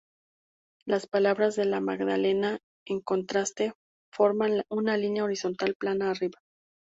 [0.83, 2.57] Las palabras de la Magdalena,
[2.87, 3.73] en contraste,
[4.11, 6.39] forman una línea horizontal plana arriba.